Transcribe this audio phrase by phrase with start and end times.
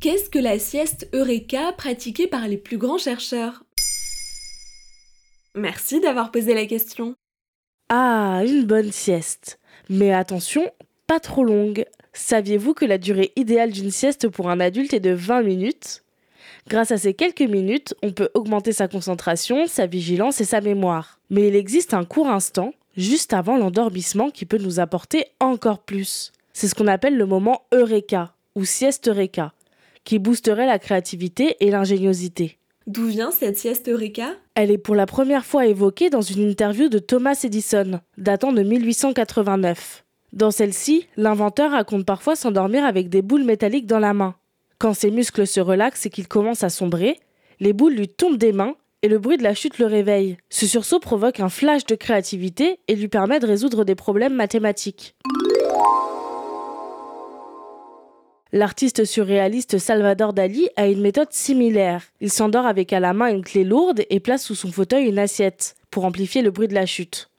[0.00, 3.64] Qu'est-ce que la sieste Eureka pratiquée par les plus grands chercheurs?
[5.54, 7.16] Merci d'avoir posé la question.
[7.90, 9.60] Ah, une bonne sieste.
[9.90, 10.62] Mais attention,
[11.06, 11.84] pas trop longue.
[12.14, 16.02] Saviez-vous que la durée idéale d'une sieste pour un adulte est de 20 minutes?
[16.66, 21.20] Grâce à ces quelques minutes, on peut augmenter sa concentration, sa vigilance et sa mémoire.
[21.28, 26.32] Mais il existe un court instant, juste avant l'endormissement, qui peut nous apporter encore plus.
[26.54, 29.52] C'est ce qu'on appelle le moment Eureka ou sieste Eureka,
[30.10, 32.58] qui boosterait la créativité et l'ingéniosité.
[32.88, 34.30] D'où vient cette sieste Eureka?
[34.56, 38.64] Elle est pour la première fois évoquée dans une interview de Thomas Edison, datant de
[38.64, 40.04] 1889.
[40.32, 44.34] Dans celle-ci, l'inventeur raconte parfois s'endormir avec des boules métalliques dans la main.
[44.78, 47.20] Quand ses muscles se relaxent et qu'il commence à sombrer,
[47.60, 50.38] les boules lui tombent des mains et le bruit de la chute le réveille.
[50.48, 55.14] Ce sursaut provoque un flash de créativité et lui permet de résoudre des problèmes mathématiques.
[58.52, 62.02] L'artiste surréaliste Salvador Dali a une méthode similaire.
[62.20, 65.20] Il s'endort avec à la main une clé lourde et place sous son fauteuil une
[65.20, 67.30] assiette pour amplifier le bruit de la chute.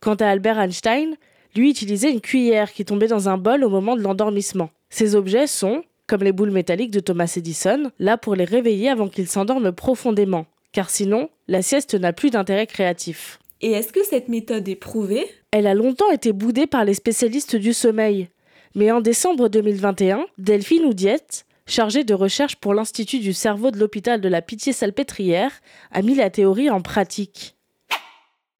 [0.00, 1.16] Quant à Albert Einstein,
[1.56, 4.68] lui utilisait une cuillère qui tombait dans un bol au moment de l'endormissement.
[4.90, 9.08] Ces objets sont, comme les boules métalliques de Thomas Edison, là pour les réveiller avant
[9.08, 13.38] qu'ils s'endorment profondément, car sinon, la sieste n'a plus d'intérêt créatif.
[13.62, 15.26] Et est-ce que cette méthode est prouvée?
[15.52, 18.28] Elle a longtemps été boudée par les spécialistes du sommeil.
[18.76, 24.20] Mais en décembre 2021, Delphine Oudiette, chargée de recherche pour l'Institut du cerveau de l'hôpital
[24.20, 25.50] de la Pitié-Salpêtrière,
[25.90, 27.56] a mis la théorie en pratique.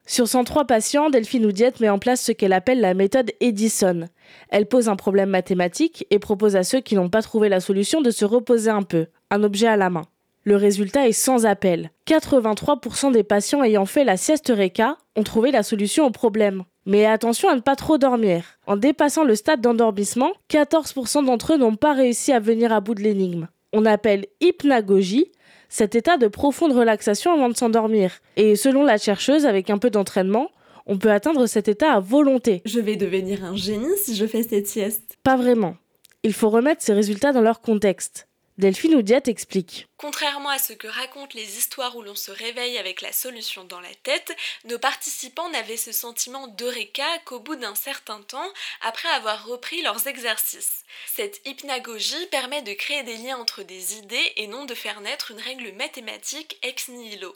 [0.05, 4.09] Sur 103 patients, Delphine Oudiette met en place ce qu'elle appelle la méthode Edison.
[4.49, 8.01] Elle pose un problème mathématique et propose à ceux qui n'ont pas trouvé la solution
[8.01, 10.03] de se reposer un peu, un objet à la main.
[10.43, 11.91] Le résultat est sans appel.
[12.07, 16.63] 83% des patients ayant fait la sieste Eureka ont trouvé la solution au problème.
[16.87, 18.43] Mais attention à ne pas trop dormir.
[18.65, 22.95] En dépassant le stade d'endormissement, 14% d'entre eux n'ont pas réussi à venir à bout
[22.95, 23.49] de l'énigme.
[23.71, 25.31] On appelle hypnagogie
[25.69, 28.19] cet état de profonde relaxation avant de s'endormir.
[28.35, 30.49] Et selon la chercheuse, avec un peu d'entraînement,
[30.87, 32.63] on peut atteindre cet état à volonté.
[32.65, 35.19] Je vais devenir un génie si je fais cette sieste.
[35.23, 35.75] Pas vraiment.
[36.23, 38.27] Il faut remettre ces résultats dans leur contexte.
[38.61, 39.87] Delphine Oudiette explique.
[39.97, 43.79] Contrairement à ce que racontent les histoires où l'on se réveille avec la solution dans
[43.81, 44.31] la tête,
[44.65, 50.05] nos participants n'avaient ce sentiment d'eureka qu'au bout d'un certain temps, après avoir repris leurs
[50.05, 50.83] exercices.
[51.07, 55.31] Cette hypnagogie permet de créer des liens entre des idées et non de faire naître
[55.31, 57.35] une règle mathématique ex nihilo.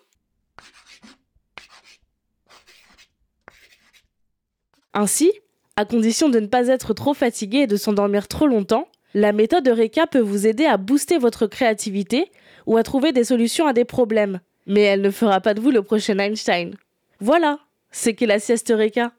[4.93, 5.33] Ainsi,
[5.75, 9.65] à condition de ne pas être trop fatigué et de s'endormir trop longtemps, la méthode
[9.65, 12.29] Eureka peut vous aider à booster votre créativité
[12.65, 14.41] ou à trouver des solutions à des problèmes.
[14.67, 16.75] Mais elle ne fera pas de vous le prochain Einstein.
[17.21, 17.59] Voilà,
[17.91, 19.13] c'est que la sieste Eureka.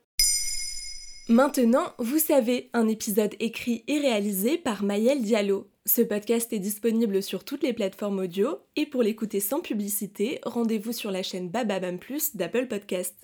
[1.28, 5.66] Maintenant, vous savez, un épisode écrit et réalisé par Mayel Diallo.
[5.86, 10.92] Ce podcast est disponible sur toutes les plateformes audio et pour l'écouter sans publicité, rendez-vous
[10.92, 13.14] sur la chaîne Bababam Plus d'Apple Podcast.